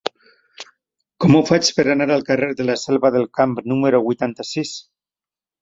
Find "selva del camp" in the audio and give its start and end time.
2.85-3.55